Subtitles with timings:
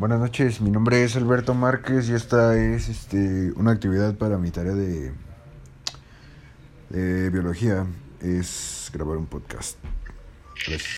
[0.00, 4.50] Buenas noches, mi nombre es Alberto Márquez y esta es este, una actividad para mi
[4.50, 5.12] tarea de,
[6.88, 7.84] de biología,
[8.22, 9.76] es grabar un podcast.
[10.66, 10.88] Gracias.